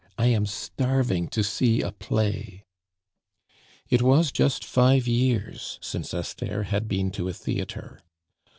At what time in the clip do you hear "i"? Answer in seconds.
0.17-0.25